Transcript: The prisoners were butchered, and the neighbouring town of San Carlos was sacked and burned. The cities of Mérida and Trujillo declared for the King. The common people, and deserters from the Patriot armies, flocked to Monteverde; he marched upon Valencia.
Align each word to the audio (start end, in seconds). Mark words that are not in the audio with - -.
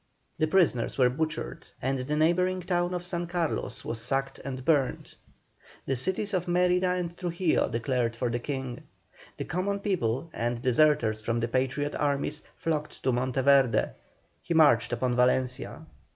The 0.39 0.47
prisoners 0.47 0.97
were 0.97 1.11
butchered, 1.11 1.67
and 1.79 1.99
the 1.99 2.15
neighbouring 2.15 2.61
town 2.63 2.95
of 2.95 3.05
San 3.05 3.27
Carlos 3.27 3.85
was 3.85 4.01
sacked 4.01 4.39
and 4.39 4.65
burned. 4.65 5.13
The 5.85 5.95
cities 5.95 6.33
of 6.33 6.47
Mérida 6.47 6.99
and 6.99 7.15
Trujillo 7.15 7.69
declared 7.69 8.15
for 8.15 8.31
the 8.31 8.39
King. 8.39 8.81
The 9.37 9.45
common 9.45 9.77
people, 9.79 10.31
and 10.33 10.59
deserters 10.59 11.21
from 11.21 11.39
the 11.39 11.47
Patriot 11.47 11.93
armies, 11.93 12.41
flocked 12.55 13.03
to 13.03 13.11
Monteverde; 13.11 13.89
he 14.41 14.55
marched 14.55 14.91
upon 14.91 15.15
Valencia. 15.15 15.85